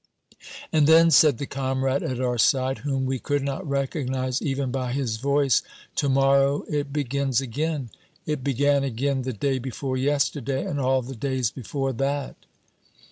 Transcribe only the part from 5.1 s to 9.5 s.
voice, "to morrow it begins again. It began again the